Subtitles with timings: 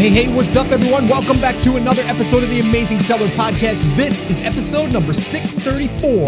[0.00, 1.06] hey, hey, what's up, everyone?
[1.08, 3.96] Welcome back to another episode of the Amazing Seller Podcast.
[3.98, 6.26] This is episode number 634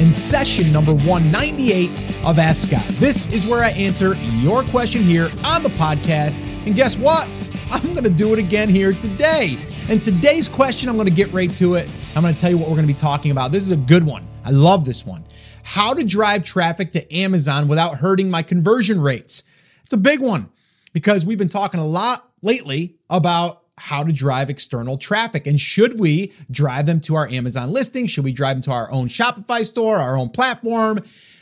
[0.00, 2.84] and session number 198 of Ask Scott.
[2.94, 6.34] This is where I answer your question here on the podcast.
[6.66, 7.28] And guess what?
[7.70, 9.56] I'm going to do it again here today.
[9.88, 11.88] And today's question, I'm going to get right to it.
[12.16, 13.52] I'm going to tell you what we're going to be talking about.
[13.52, 14.26] This is a good one.
[14.44, 15.22] I love this one.
[15.62, 19.44] How to drive traffic to Amazon without hurting my conversion rates.
[19.84, 20.50] It's a big one
[20.92, 25.98] because we've been talking a lot lately about how to drive external traffic and should
[25.98, 28.06] we drive them to our Amazon listing?
[28.06, 31.00] Should we drive them to our own Shopify store, our own platform?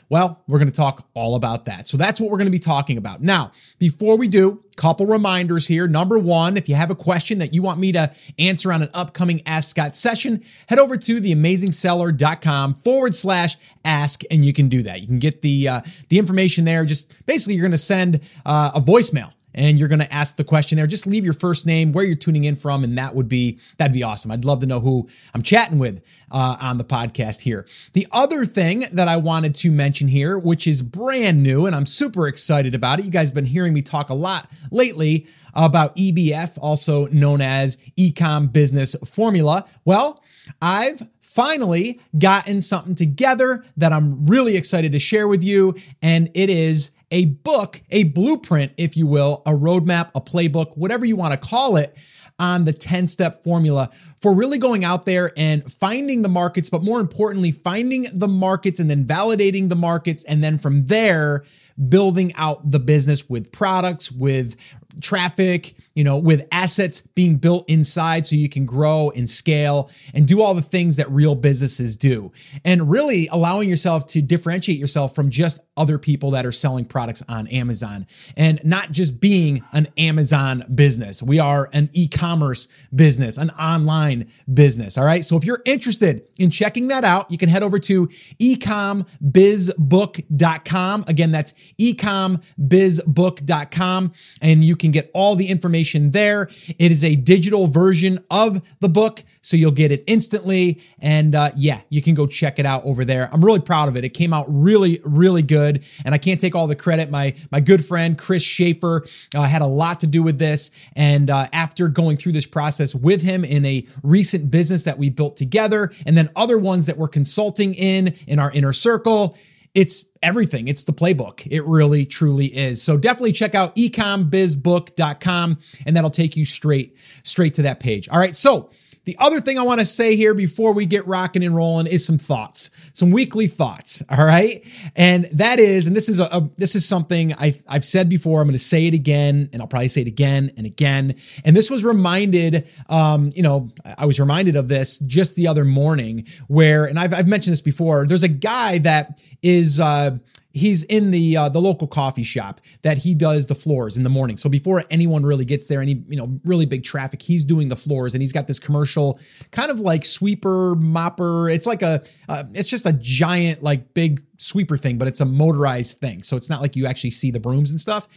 [0.08, 1.86] Well, we're going to talk all about that.
[1.86, 3.22] So that's what we're going to be talking about.
[3.22, 5.86] Now, before we do, couple reminders here.
[5.86, 8.88] Number one, if you have a question that you want me to answer on an
[8.94, 14.82] upcoming Ask Scott session, head over to theamazingseller.com forward slash ask, and you can do
[14.84, 15.02] that.
[15.02, 16.86] You can get the uh, the information there.
[16.86, 20.44] Just basically, you're going to send uh, a voicemail and you're going to ask the
[20.44, 20.86] question there.
[20.86, 23.92] Just leave your first name where you're tuning in from and that would be that'd
[23.92, 24.30] be awesome.
[24.30, 27.66] I'd love to know who i'm chatting with uh, on the podcast here.
[27.92, 31.86] The other thing that i wanted to mention here which is brand new and i'm
[31.86, 33.04] super excited about it.
[33.04, 37.76] You guys have been hearing me talk a lot lately about ebf also known as
[37.98, 39.66] ecom business formula.
[39.84, 40.22] Well
[40.62, 46.50] i've finally gotten something together that i'm really excited to share with you and it
[46.50, 51.32] is a book, a blueprint, if you will, a roadmap, a playbook, whatever you want
[51.32, 51.96] to call it,
[52.40, 56.82] on the 10 step formula for really going out there and finding the markets, but
[56.82, 60.24] more importantly, finding the markets and then validating the markets.
[60.24, 61.44] And then from there,
[61.88, 64.56] building out the business with products, with
[65.00, 70.28] traffic, you know, with assets being built inside so you can grow and scale and
[70.28, 72.30] do all the things that real businesses do.
[72.64, 77.24] And really allowing yourself to differentiate yourself from just other people that are selling products
[77.28, 81.22] on Amazon and not just being an Amazon business.
[81.22, 84.96] We are an e commerce business, an online business.
[84.96, 85.24] All right.
[85.24, 88.08] So if you're interested in checking that out, you can head over to
[88.40, 91.04] ecombizbook.com.
[91.08, 94.12] Again, that's ecombizbook.com
[94.42, 95.79] and you can get all the information
[96.10, 96.48] there.
[96.78, 100.80] It is a digital version of the book, so you'll get it instantly.
[100.98, 103.28] And uh, yeah, you can go check it out over there.
[103.32, 104.04] I'm really proud of it.
[104.04, 107.10] It came out really, really good, and I can't take all the credit.
[107.10, 111.30] My my good friend Chris Schaefer uh, had a lot to do with this, and
[111.30, 115.36] uh, after going through this process with him in a recent business that we built
[115.36, 119.36] together, and then other ones that we're consulting in in our inner circle,
[119.74, 120.68] it's everything.
[120.68, 121.46] It's the playbook.
[121.50, 122.82] It really, truly is.
[122.82, 128.08] So definitely check out ecombizbook.com and that'll take you straight, straight to that page.
[128.08, 128.36] All right.
[128.36, 128.70] So
[129.04, 132.04] the other thing I want to say here before we get rocking and rolling is
[132.04, 134.02] some thoughts, some weekly thoughts.
[134.10, 134.64] All right.
[134.94, 138.40] And that is, and this is a, a this is something I, I've said before.
[138.40, 141.14] I'm going to say it again, and I'll probably say it again and again.
[141.44, 145.64] And this was reminded, um, you know, I was reminded of this just the other
[145.64, 150.18] morning where, and I've, I've mentioned this before, there's a guy that is uh,
[150.52, 154.10] he's in the uh, the local coffee shop that he does the floors in the
[154.10, 154.36] morning.
[154.36, 157.76] So before anyone really gets there, any you know really big traffic, he's doing the
[157.76, 159.18] floors, and he's got this commercial
[159.50, 161.52] kind of like sweeper mopper.
[161.52, 165.24] It's like a uh, it's just a giant like big sweeper thing, but it's a
[165.24, 166.22] motorized thing.
[166.22, 168.08] So it's not like you actually see the brooms and stuff.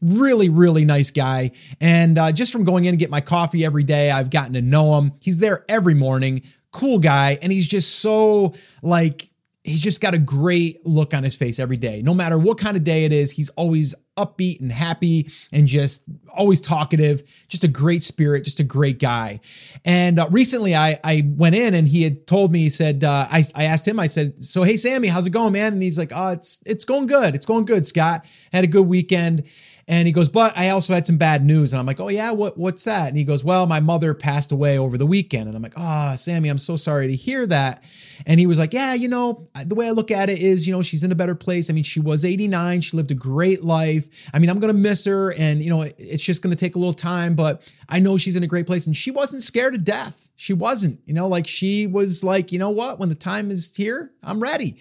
[0.00, 1.50] Really, really nice guy.
[1.80, 4.62] And uh, just from going in and get my coffee every day, I've gotten to
[4.62, 5.12] know him.
[5.20, 6.42] He's there every morning.
[6.70, 9.31] Cool guy, and he's just so like
[9.64, 12.02] he's just got a great look on his face every day.
[12.02, 16.02] No matter what kind of day it is, he's always upbeat and happy and just
[16.28, 19.40] always talkative, just a great spirit, just a great guy.
[19.84, 23.28] And uh, recently I, I went in and he had told me, he said, uh,
[23.30, 25.74] I, I asked him, I said, so, Hey, Sammy, how's it going, man?
[25.74, 27.34] And he's like, Oh, it's, it's going good.
[27.34, 28.24] It's going good, Scott.
[28.52, 29.44] Had a good weekend.
[29.92, 31.74] And he goes, but I also had some bad news.
[31.74, 33.08] And I'm like, oh yeah, what what's that?
[33.08, 35.48] And he goes, well, my mother passed away over the weekend.
[35.48, 37.84] And I'm like, oh, Sammy, I'm so sorry to hear that.
[38.24, 40.72] And he was like, yeah, you know, the way I look at it is, you
[40.72, 41.68] know, she's in a better place.
[41.68, 42.80] I mean, she was 89.
[42.80, 44.08] She lived a great life.
[44.32, 46.94] I mean, I'm gonna miss her, and you know, it's just gonna take a little
[46.94, 48.86] time, but I know she's in a great place.
[48.86, 50.30] And she wasn't scared to death.
[50.42, 53.72] She wasn't, you know, like she was like, you know what, when the time is
[53.76, 54.76] here, I'm ready.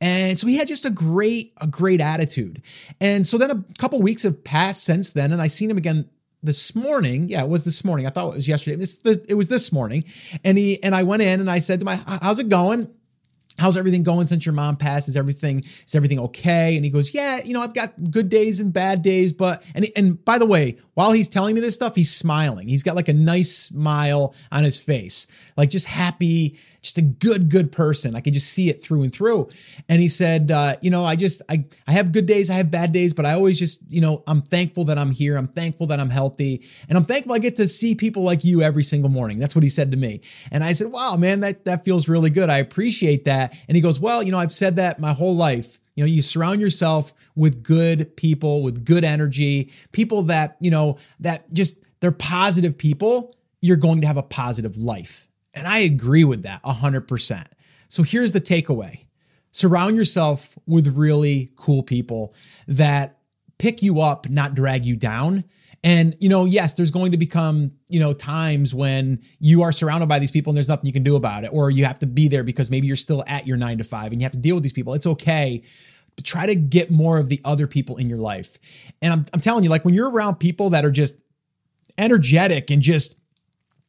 [0.00, 2.60] And so he had just a great, a great attitude.
[3.00, 6.10] And so then a couple weeks have passed since then, and I seen him again
[6.42, 7.28] this morning.
[7.28, 8.08] Yeah, it was this morning.
[8.08, 8.84] I thought it was yesterday.
[9.28, 10.02] It was this morning.
[10.42, 12.88] And he and I went in and I said to my, "How's it going?"
[13.58, 15.08] How's everything going since your mom passed?
[15.08, 16.76] Is everything is everything okay?
[16.76, 19.86] And he goes, yeah, you know, I've got good days and bad days, but and
[19.96, 22.68] and by the way, while he's telling me this stuff, he's smiling.
[22.68, 27.48] He's got like a nice smile on his face, like just happy, just a good
[27.48, 28.14] good person.
[28.14, 29.48] I could just see it through and through.
[29.88, 32.70] And he said, uh, you know, I just I I have good days, I have
[32.70, 35.36] bad days, but I always just you know I'm thankful that I'm here.
[35.36, 38.62] I'm thankful that I'm healthy, and I'm thankful I get to see people like you
[38.62, 39.38] every single morning.
[39.38, 40.20] That's what he said to me.
[40.50, 42.50] And I said, wow, man, that that feels really good.
[42.50, 43.56] I appreciate that.
[43.66, 45.80] And he goes, well, you know, I've said that my whole life.
[45.96, 50.98] You know, you surround yourself with good people, with good energy, people that, you know,
[51.20, 55.28] that just they're positive people, you're going to have a positive life.
[55.54, 57.46] And I agree with that 100%.
[57.88, 59.00] So here's the takeaway
[59.52, 62.34] surround yourself with really cool people
[62.66, 63.20] that
[63.58, 65.44] pick you up, not drag you down.
[65.84, 70.08] And, you know, yes, there's going to become, you know, times when you are surrounded
[70.08, 72.06] by these people and there's nothing you can do about it, or you have to
[72.06, 74.38] be there because maybe you're still at your nine to five and you have to
[74.38, 74.92] deal with these people.
[74.94, 75.62] It's okay.
[76.16, 78.58] But try to get more of the other people in your life.
[79.02, 81.16] And I'm, I'm telling you, like when you're around people that are just
[81.96, 83.16] energetic and just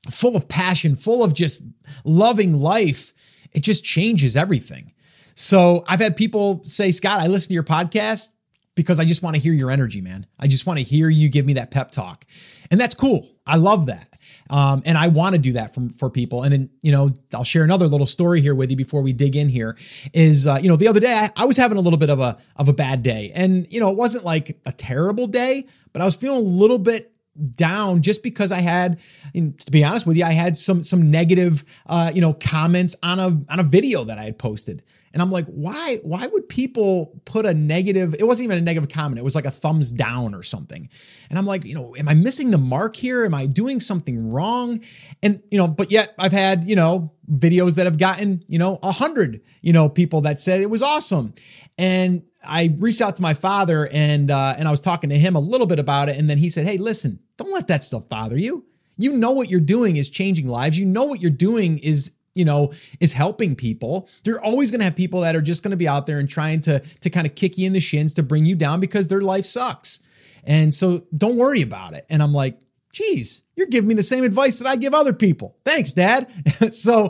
[0.10, 1.63] full of passion, full of just
[2.04, 3.13] loving life,
[3.52, 4.94] it just changes everything.
[5.36, 8.30] So I've had people say, Scott, I listen to your podcast
[8.75, 10.25] because I just want to hear your energy, man.
[10.40, 12.25] I just want to hear you give me that pep talk.
[12.69, 13.28] And that's cool.
[13.46, 14.10] I love that.
[14.50, 16.44] Um, and I want to do that from for people.
[16.44, 19.36] And then, you know, I'll share another little story here with you before we dig
[19.36, 19.78] in here.
[20.13, 22.19] Is uh, you know, the other day I, I was having a little bit of
[22.19, 23.31] a of a bad day.
[23.34, 26.80] And, you know, it wasn't like a terrible day, but I was feeling a little
[26.80, 27.15] bit
[27.56, 29.00] down just because I had,
[29.34, 33.20] to be honest with you, I had some some negative, uh, you know, comments on
[33.20, 34.84] a on a video that I had posted,
[35.16, 38.16] and I'm like, why why would people put a negative?
[38.20, 40.90] It wasn't even a negative comment; it was like a thumbs down or something,
[41.30, 43.26] and I'm like, you know, am I missing the mark here?
[43.26, 44.81] Am I doing something wrong?
[45.24, 48.80] And you know, but yet I've had you know videos that have gotten you know
[48.84, 51.34] a hundred you know people that said it was awesome,
[51.78, 55.36] and I reached out to my father and uh, and I was talking to him
[55.36, 58.07] a little bit about it, and then he said, "Hey, listen, don't let that stuff
[58.09, 58.65] bother you.
[58.97, 60.80] You know what you're doing is changing lives.
[60.80, 64.09] You know what you're doing is you know is helping people.
[64.24, 66.30] You're always going to have people that are just going to be out there and
[66.30, 69.07] trying to to kind of kick you in the shins to bring you down because
[69.07, 70.00] their life sucks.
[70.44, 72.59] And so don't worry about it." And I'm like,
[72.95, 75.57] "Geez, you're giving me the same advice that I give other people.
[75.65, 76.31] Thanks, Dad.
[76.74, 77.09] so,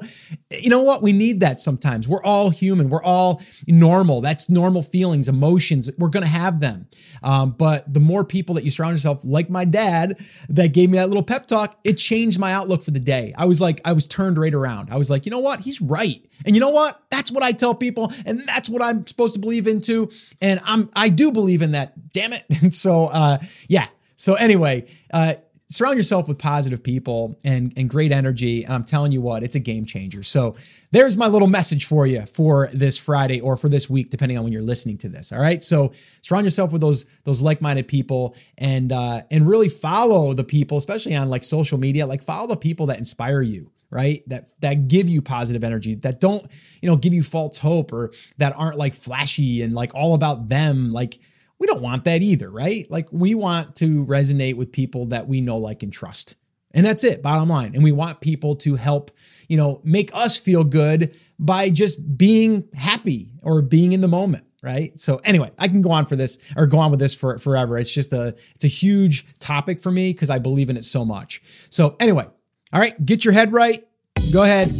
[0.49, 1.03] you know what?
[1.03, 2.07] We need that sometimes.
[2.07, 2.89] We're all human.
[2.89, 4.21] We're all normal.
[4.21, 5.87] That's normal feelings, emotions.
[5.99, 6.87] We're going to have them.
[7.21, 10.97] Um, but the more people that you surround yourself, like my dad, that gave me
[10.97, 13.35] that little pep talk, it changed my outlook for the day.
[13.37, 14.89] I was like, I was turned right around.
[14.91, 15.59] I was like, you know what?
[15.59, 16.23] He's right.
[16.47, 16.99] And you know what?
[17.11, 20.11] That's what I tell people, and that's what I'm supposed to believe into.
[20.41, 22.11] And I'm I do believe in that.
[22.11, 22.43] Damn it.
[22.61, 23.37] And so, uh,
[23.67, 23.87] yeah.
[24.17, 25.35] So anyway, uh,
[25.67, 28.63] surround yourself with positive people and, and great energy.
[28.63, 30.21] And I'm telling you what, it's a game changer.
[30.21, 30.55] So
[30.91, 34.43] there's my little message for you for this Friday or for this week, depending on
[34.43, 35.31] when you're listening to this.
[35.31, 35.63] All right.
[35.63, 35.91] So
[36.21, 41.15] surround yourself with those those like-minded people and uh, and really follow the people, especially
[41.15, 42.05] on like social media.
[42.05, 46.19] Like follow the people that inspire you right that that give you positive energy that
[46.19, 46.49] don't
[46.81, 50.49] you know give you false hope or that aren't like flashy and like all about
[50.49, 51.19] them like
[51.59, 52.89] we don't want that either, right?
[52.89, 56.35] Like we want to resonate with people that we know, like, and trust.
[56.71, 57.73] And that's it, bottom line.
[57.73, 59.11] And we want people to help,
[59.47, 64.45] you know, make us feel good by just being happy or being in the moment,
[64.61, 64.99] right?
[64.99, 67.77] So anyway, I can go on for this or go on with this for forever.
[67.77, 71.05] It's just a it's a huge topic for me because I believe in it so
[71.05, 71.41] much.
[71.69, 72.27] So anyway,
[72.73, 73.87] all right, get your head right.
[74.33, 74.77] Go ahead,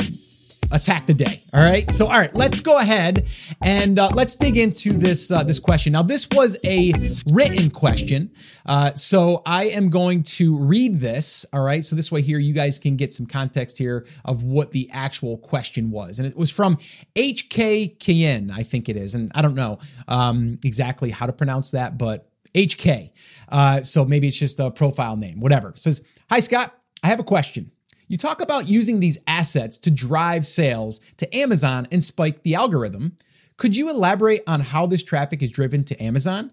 [0.72, 1.42] attack the day.
[1.54, 1.90] All right.
[1.92, 3.26] So, all right, let's go ahead
[3.62, 5.94] and uh, let's dig into this uh, this question.
[5.94, 6.94] Now, this was a
[7.32, 8.32] written question,
[8.66, 11.46] uh, so I am going to read this.
[11.54, 11.84] All right.
[11.84, 15.38] So this way, here you guys can get some context here of what the actual
[15.38, 16.78] question was, and it was from
[17.16, 21.72] HK Kien, I think it is, and I don't know um, exactly how to pronounce
[21.72, 23.12] that, but HK.
[23.50, 25.70] Uh, so maybe it's just a profile name, whatever.
[25.70, 27.72] It says, "Hi Scott, I have a question."
[28.08, 33.16] You talk about using these assets to drive sales to Amazon and spike the algorithm.
[33.58, 36.52] Could you elaborate on how this traffic is driven to Amazon?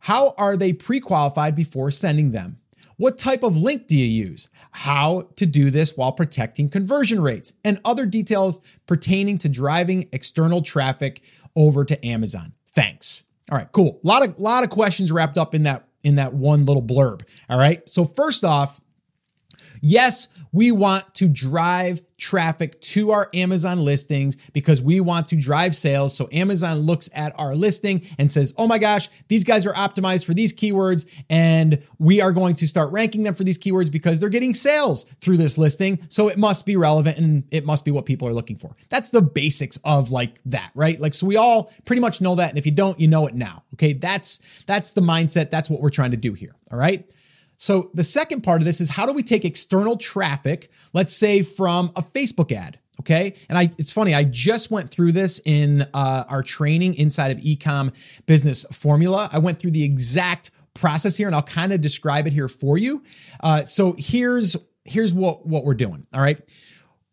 [0.00, 2.58] How are they pre qualified before sending them?
[2.96, 4.50] What type of link do you use?
[4.72, 10.60] How to do this while protecting conversion rates and other details pertaining to driving external
[10.60, 11.22] traffic
[11.56, 12.52] over to Amazon.
[12.74, 13.24] Thanks.
[13.50, 14.00] All right, cool.
[14.04, 17.22] A lot of lot of questions wrapped up in that in that one little blurb.
[17.48, 17.88] All right.
[17.88, 18.80] So first off,
[19.80, 25.74] Yes, we want to drive traffic to our Amazon listings because we want to drive
[25.74, 26.14] sales.
[26.14, 30.26] So Amazon looks at our listing and says, oh my gosh, these guys are optimized
[30.26, 31.06] for these keywords.
[31.30, 35.06] And we are going to start ranking them for these keywords because they're getting sales
[35.20, 36.06] through this listing.
[36.08, 38.76] So it must be relevant and it must be what people are looking for.
[38.90, 41.00] That's the basics of like that, right?
[41.00, 42.50] Like, so we all pretty much know that.
[42.50, 43.64] And if you don't, you know it now.
[43.74, 43.94] Okay.
[43.94, 45.50] That's, that's the mindset.
[45.50, 46.54] That's what we're trying to do here.
[46.70, 47.08] All right.
[47.62, 51.42] So the second part of this is how do we take external traffic, let's say
[51.42, 53.34] from a Facebook ad, okay?
[53.50, 57.36] And I it's funny, I just went through this in uh, our training inside of
[57.44, 57.92] Ecom
[58.24, 59.28] Business Formula.
[59.30, 62.78] I went through the exact process here, and I'll kind of describe it here for
[62.78, 63.02] you.
[63.40, 66.06] Uh, so here's here's what what we're doing.
[66.14, 66.40] All right.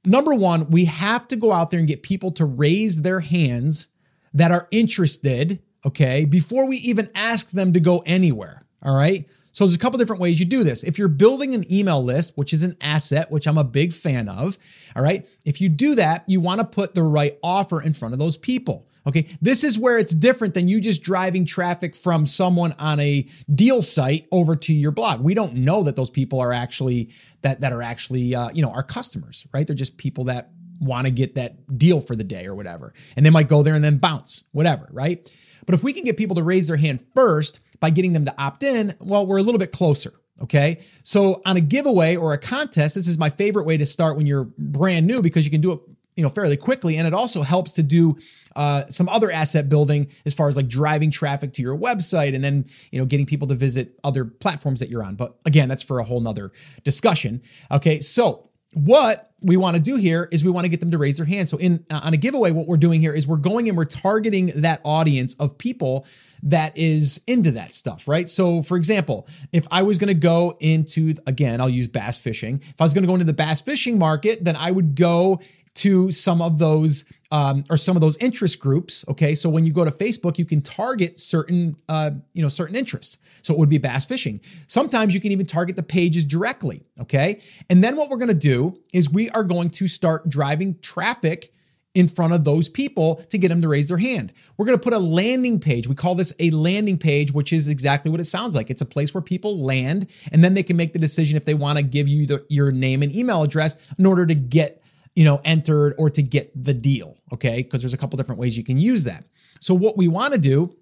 [0.06, 3.90] Number one, we have to go out there and get people to raise their hands
[4.34, 8.66] that are interested, okay, before we even ask them to go anywhere.
[8.82, 9.28] All right.
[9.58, 10.84] So there's a couple different ways you do this.
[10.84, 14.30] If you're building an email list, which is an asset, which I'm a big fan
[14.30, 14.56] of,
[14.96, 18.14] all right, if you do that, you want to put the right offer in front
[18.14, 18.88] of those people.
[19.08, 23.28] Okay, this is where it's different than you just driving traffic from someone on a
[23.52, 25.22] deal site over to your blog.
[25.22, 27.10] We don't know that those people are actually
[27.42, 29.66] that that are actually uh, you know our customers, right?
[29.66, 33.26] They're just people that want to get that deal for the day or whatever, and
[33.26, 35.28] they might go there and then bounce, whatever, right?
[35.68, 38.42] But if we can get people to raise their hand first, by getting them to
[38.42, 40.14] opt in, well, we're a little bit closer.
[40.42, 40.80] Okay.
[41.04, 44.28] So on a giveaway or a contest, this is my favorite way to start when
[44.28, 45.80] you're brand new because you can do it,
[46.16, 46.96] you know, fairly quickly.
[46.96, 48.18] And it also helps to do
[48.56, 52.44] uh, some other asset building as far as like driving traffic to your website and
[52.44, 55.16] then, you know, getting people to visit other platforms that you're on.
[55.16, 56.52] But again, that's for a whole nother
[56.84, 57.42] discussion.
[57.72, 58.00] Okay.
[58.00, 61.18] So what we want to do here is we want to get them to raise
[61.18, 61.48] their hand.
[61.50, 63.86] So in uh, on a giveaway, what we're doing here is we're going and we're
[63.86, 66.06] targeting that audience of people
[66.44, 68.30] that is into that stuff, right?
[68.30, 72.62] So, for example, if I was going to go into, again, I'll use bass fishing.
[72.70, 75.40] If I was going to go into the bass fishing market, then I would go
[75.78, 79.04] to some of those um, or some of those interest groups.
[79.10, 82.76] Okay, so when you go to Facebook, you can target certain, uh, you know, certain
[82.76, 83.18] interests.
[83.42, 84.40] So it would be bass fishing.
[84.68, 86.84] Sometimes you can even target the pages directly.
[87.02, 90.80] Okay, and then what we're going to do is we are going to start driving
[90.80, 91.54] traffic
[91.98, 94.32] in front of those people to get them to raise their hand.
[94.56, 95.88] We're going to put a landing page.
[95.88, 98.70] We call this a landing page, which is exactly what it sounds like.
[98.70, 101.56] It's a place where people land and then they can make the decision if they
[101.56, 104.84] want to give you the, your name and email address in order to get,
[105.18, 107.64] you know, entered or to get the deal, okay?
[107.64, 109.24] Because there's a couple different ways you can use that.
[109.60, 110.76] So what we want to do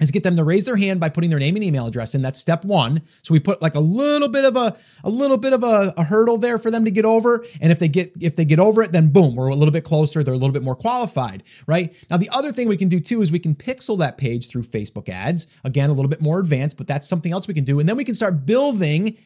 [0.00, 2.20] is get them to raise their hand by putting their name and email address in.
[2.20, 3.02] That's step one.
[3.22, 6.02] So we put like a little bit of a a little bit of a, a,
[6.02, 7.46] hurdle there for them to get over.
[7.60, 9.84] And if they get if they get over it, then boom, we're a little bit
[9.84, 10.24] closer.
[10.24, 11.94] They're a little bit more qualified, right?
[12.10, 14.64] Now the other thing we can do too is we can pixel that page through
[14.64, 15.46] Facebook ads.
[15.62, 17.78] Again, a little bit more advanced, but that's something else we can do.
[17.78, 19.16] And then we can start building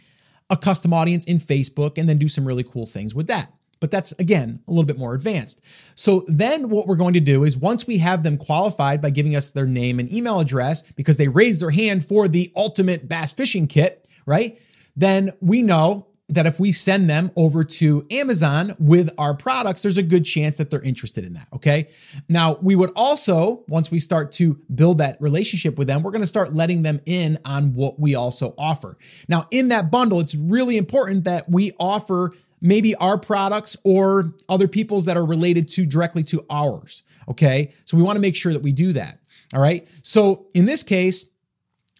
[0.50, 3.50] a custom audience in Facebook and then do some really cool things with that
[3.84, 5.60] but that's again a little bit more advanced.
[5.94, 9.36] So then what we're going to do is once we have them qualified by giving
[9.36, 13.34] us their name and email address because they raised their hand for the ultimate bass
[13.34, 14.58] fishing kit, right?
[14.96, 19.98] Then we know that if we send them over to Amazon with our products, there's
[19.98, 21.46] a good chance that they're interested in that.
[21.52, 21.90] Okay.
[22.30, 26.22] Now, we would also, once we start to build that relationship with them, we're going
[26.22, 28.96] to start letting them in on what we also offer.
[29.28, 32.32] Now, in that bundle, it's really important that we offer
[32.64, 37.02] maybe our products or other people's that are related to directly to ours.
[37.28, 37.72] Okay.
[37.84, 39.20] So we want to make sure that we do that.
[39.52, 39.86] All right.
[40.02, 41.26] So in this case,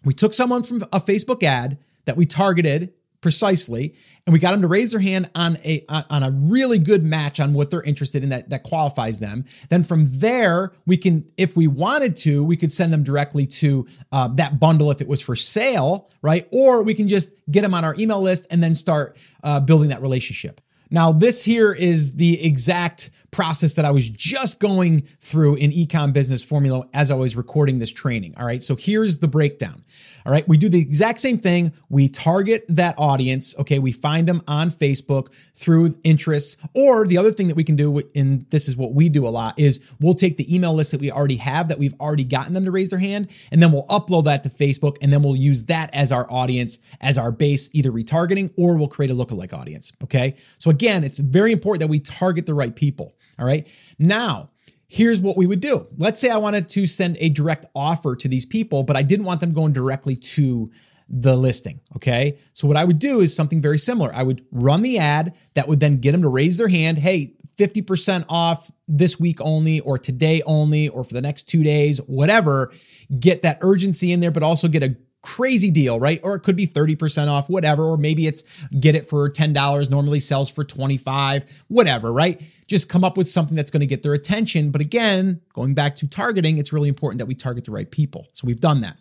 [0.03, 2.93] we took someone from a Facebook ad that we targeted
[3.25, 3.95] precisely.
[4.27, 7.39] And we got them to raise their hand on a on a really good match
[7.39, 9.45] on what they're interested in that that qualifies them.
[9.69, 13.87] Then from there we can if we wanted to we could send them directly to
[14.11, 16.47] uh, that bundle if it was for sale right?
[16.51, 19.89] Or we can just get them on our email list and then start uh, building
[19.89, 20.59] that relationship.
[20.89, 26.13] Now, this here is the exact process that I was just going through in Ecom
[26.13, 28.33] Business Formula as I was recording this training.
[28.37, 29.83] All right, so here's the breakdown.
[30.25, 31.71] All right, we do the exact same thing.
[31.87, 33.53] We target that audience.
[33.59, 36.57] Okay, we find them on Facebook through interests.
[36.73, 39.29] Or the other thing that we can do, and this is what we do a
[39.29, 42.55] lot, is we'll take the email list that we already have that we've already gotten
[42.55, 45.35] them to raise their hand, and then we'll upload that to Facebook, and then we'll
[45.35, 49.53] use that as our audience, as our base, either retargeting or we'll create a lookalike
[49.53, 49.93] audience.
[50.03, 53.15] Okay, so again, it's very important that we target the right people.
[53.37, 53.67] All right,
[53.99, 54.49] now
[54.87, 55.87] here's what we would do.
[55.97, 59.25] Let's say I wanted to send a direct offer to these people, but I didn't
[59.25, 60.71] want them going directly to
[61.07, 61.79] the listing.
[61.95, 62.39] Okay.
[62.53, 64.13] So what I would do is something very similar.
[64.13, 66.99] I would run the ad that would then get them to raise their hand.
[66.99, 71.99] Hey, 50% off this week only, or today only, or for the next two days,
[71.99, 72.73] whatever.
[73.19, 76.19] Get that urgency in there, but also get a crazy deal, right?
[76.23, 77.83] Or it could be 30% off, whatever.
[77.83, 78.43] Or maybe it's
[78.79, 82.41] get it for $10, normally sells for 25, whatever, right?
[82.67, 84.71] Just come up with something that's going to get their attention.
[84.71, 88.27] But again, going back to targeting, it's really important that we target the right people.
[88.33, 88.97] So we've done that.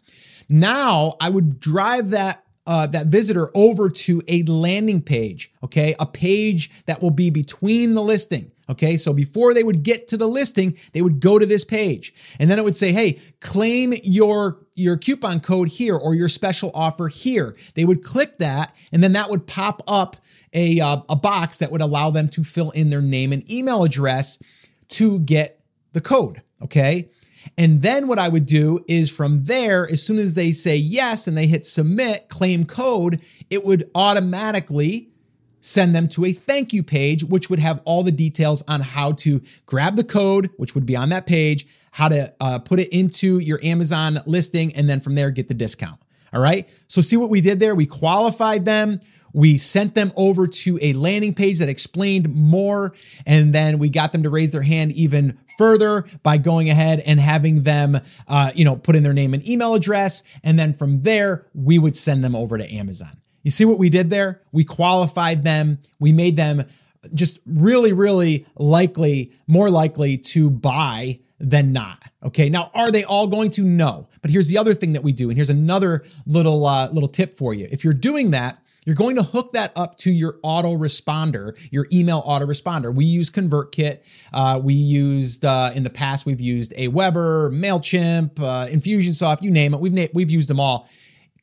[0.50, 5.94] Now I would drive that uh, that visitor over to a landing page, okay?
[6.00, 8.50] A page that will be between the listing.
[8.71, 12.14] Okay, so before they would get to the listing, they would go to this page.
[12.38, 16.71] And then it would say, hey, claim your, your coupon code here or your special
[16.73, 17.54] offer here.
[17.75, 20.16] They would click that, and then that would pop up
[20.54, 23.84] a, uh, a box that would allow them to fill in their name and email
[23.84, 24.38] address
[24.88, 25.61] to get
[25.92, 26.42] the code.
[26.62, 27.11] Okay.
[27.58, 31.26] And then what I would do is from there, as soon as they say yes
[31.26, 33.20] and they hit submit, claim code,
[33.50, 35.11] it would automatically
[35.61, 39.12] send them to a thank you page, which would have all the details on how
[39.12, 42.88] to grab the code, which would be on that page, how to uh, put it
[42.88, 45.99] into your Amazon listing, and then from there get the discount.
[46.34, 46.68] All right.
[46.88, 47.75] So, see what we did there?
[47.75, 49.00] We qualified them.
[49.35, 52.95] We sent them over to a landing page that explained more,
[53.26, 57.21] and then we got them to raise their hand even further by going ahead and
[57.21, 61.03] having them, uh, you know, put in their name and email address, and then from
[61.03, 63.21] there we would send them over to Amazon.
[63.43, 64.41] You see what we did there?
[64.53, 65.79] We qualified them.
[65.99, 66.64] We made them
[67.12, 72.03] just really, really likely, more likely to buy than not.
[72.23, 72.49] Okay.
[72.49, 73.62] Now, are they all going to?
[73.62, 74.09] No.
[74.23, 77.37] But here's the other thing that we do, and here's another little uh, little tip
[77.37, 77.69] for you.
[77.71, 82.23] If you're doing that, you're going to hook that up to your autoresponder, your email
[82.23, 82.95] autoresponder.
[82.95, 84.00] We use ConvertKit.
[84.33, 86.26] Uh, we used uh, in the past.
[86.26, 89.43] We've used Aweber, Mailchimp, uh, Infusionsoft.
[89.43, 89.81] You name it.
[89.81, 90.88] We've na- we've used them all.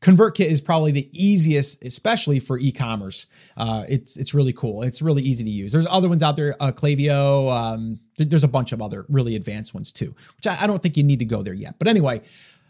[0.01, 3.27] ConvertKit is probably the easiest, especially for e-commerce.
[3.55, 4.81] Uh, it's it's really cool.
[4.81, 5.71] It's really easy to use.
[5.71, 7.51] There's other ones out there, uh, Klaviyo.
[7.51, 10.81] Um, th- there's a bunch of other really advanced ones too, which I, I don't
[10.81, 11.75] think you need to go there yet.
[11.77, 12.21] But anyway,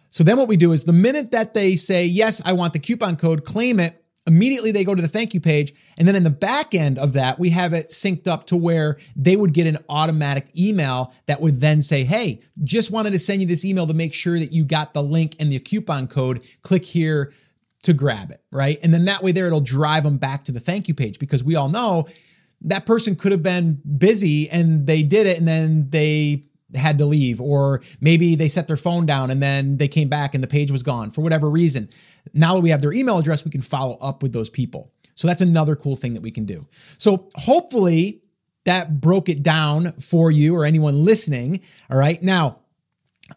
[0.10, 2.80] so then what we do is the minute that they say yes, I want the
[2.80, 6.24] coupon code, claim it immediately they go to the thank you page and then in
[6.24, 9.66] the back end of that we have it synced up to where they would get
[9.66, 13.88] an automatic email that would then say hey just wanted to send you this email
[13.88, 16.42] to make sure that you got the link and the coupon code.
[16.62, 17.34] Click here
[17.84, 18.80] to grab it right?
[18.84, 21.44] And then that way there it'll drive them back to the thank you page because
[21.44, 22.08] we all know
[22.62, 26.44] that person could have been busy and they did it and then they
[26.75, 30.34] had to leave or maybe they set their phone down and then they came back
[30.34, 31.90] and the page was gone for whatever reason
[32.34, 34.92] now that we have their email address, we can follow up with those people.
[35.16, 36.68] So that's another cool thing that we can do.
[36.98, 38.22] So hopefully
[38.66, 41.62] that broke it down for you or anyone listening.
[41.90, 42.22] All right.
[42.22, 42.58] Now,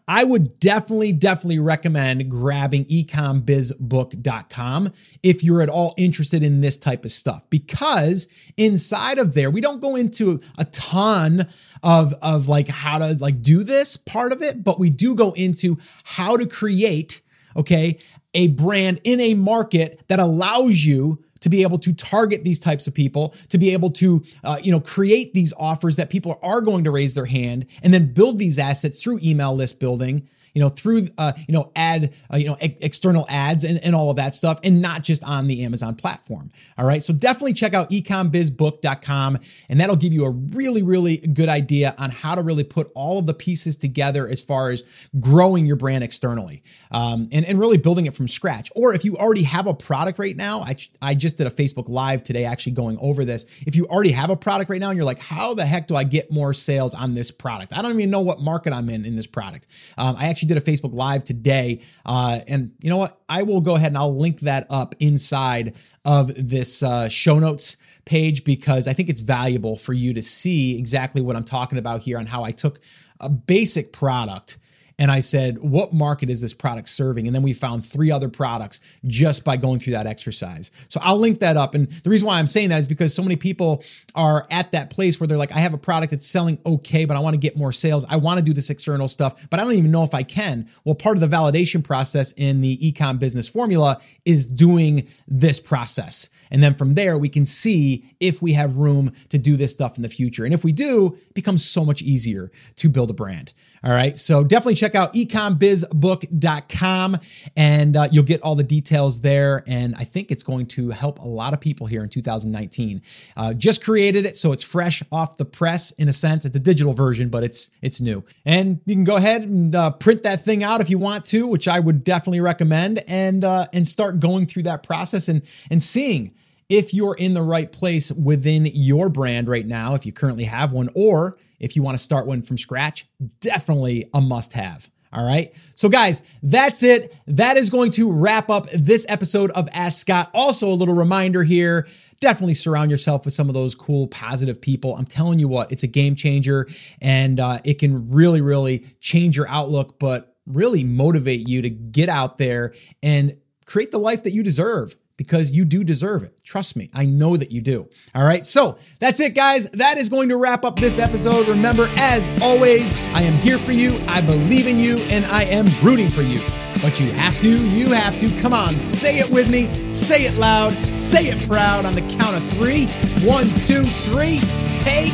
[0.07, 7.05] I would definitely, definitely recommend grabbing ecombizbook.com if you're at all interested in this type
[7.05, 8.27] of stuff because
[8.57, 11.47] inside of there, we don't go into a ton
[11.81, 15.31] of, of like how to like do this part of it, but we do go
[15.31, 17.21] into how to create,
[17.55, 17.97] okay,
[18.35, 22.87] a brand in a market that allows you to be able to target these types
[22.87, 26.61] of people, to be able to, uh, you know, create these offers that people are
[26.61, 30.61] going to raise their hand, and then build these assets through email list building you
[30.61, 34.09] know, through, uh, you know, ad, uh, you know, e- external ads and, and all
[34.09, 36.49] of that stuff, and not just on the Amazon platform.
[36.77, 37.03] All right.
[37.03, 39.37] So definitely check out ecombizbook.com,
[39.69, 43.19] and that'll give you a really, really good idea on how to really put all
[43.19, 44.83] of the pieces together as far as
[45.19, 48.71] growing your brand externally um, and, and really building it from scratch.
[48.75, 51.89] Or if you already have a product right now, I, I just did a Facebook
[51.89, 53.43] Live today actually going over this.
[53.67, 55.95] If you already have a product right now and you're like, how the heck do
[55.97, 57.73] I get more sales on this product?
[57.73, 59.67] I don't even know what market I'm in in this product.
[59.97, 61.81] Um, I actually actually did a Facebook Live today.
[62.05, 63.19] Uh, and you know what?
[63.29, 67.77] I will go ahead and I'll link that up inside of this uh, show notes
[68.05, 72.01] page because I think it's valuable for you to see exactly what I'm talking about
[72.01, 72.79] here on how I took
[73.19, 74.57] a basic product
[74.97, 77.27] and I said, what market is this product serving?
[77.27, 80.71] And then we found three other products just by going through that exercise.
[80.87, 81.75] So I'll link that up.
[81.75, 83.83] And the reason why I'm saying that is because so many people
[84.15, 87.17] are at that place where they're like, I have a product that's selling okay, but
[87.17, 88.05] I want to get more sales.
[88.09, 90.69] I want to do this external stuff, but I don't even know if I can.
[90.85, 96.29] Well, part of the validation process in the ecom business formula is doing this process.
[96.55, 99.97] And then from there, we can see if we have room to do this stuff
[99.97, 100.45] in the future.
[100.45, 103.51] And if we do, it becomes so much easier to build a brand.
[103.83, 104.17] All right.
[104.17, 107.17] So definitely check out ecombizbook.com
[107.57, 109.65] and uh, you'll get all the details there.
[109.67, 113.01] And I think it's going to help a lot of people here in 2019.
[113.35, 116.45] Uh, just created it, so it's fresh off the press in a sense.
[116.45, 118.23] It's a digital version, but it's it's new.
[118.45, 121.45] And you can go ahead and uh, print that thing out if you want to,
[121.45, 125.83] which I would definitely recommend, and uh, and start going through that process and and
[125.83, 126.33] seeing
[126.69, 130.73] if you're in the right place within your brand right now, if you currently have
[130.73, 133.07] one, or if you want to start one from scratch,
[133.39, 134.89] definitely a must have.
[135.13, 135.53] All right.
[135.75, 137.15] So, guys, that's it.
[137.27, 140.29] That is going to wrap up this episode of Ask Scott.
[140.33, 141.87] Also, a little reminder here
[142.19, 144.95] definitely surround yourself with some of those cool, positive people.
[144.95, 146.67] I'm telling you what, it's a game changer
[147.01, 152.09] and uh, it can really, really change your outlook, but really motivate you to get
[152.09, 152.73] out there
[153.03, 156.43] and create the life that you deserve because you do deserve it.
[156.43, 157.89] Trust me, I know that you do.
[158.13, 159.69] All right, so that's it, guys.
[159.71, 161.47] That is going to wrap up this episode.
[161.47, 165.67] Remember, as always, I am here for you, I believe in you, and I am
[165.83, 166.41] rooting for you.
[166.81, 168.29] But you have to, you have to.
[168.41, 172.35] Come on, say it with me, say it loud, say it proud on the count
[172.35, 172.87] of three.
[173.25, 174.39] One, two, three.
[174.79, 175.13] Take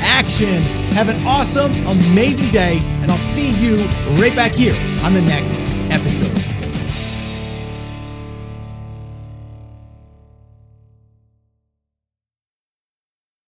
[0.00, 0.62] action.
[0.92, 3.76] Have an awesome, amazing day, and I'll see you
[4.20, 5.54] right back here on the next
[5.90, 6.57] episode.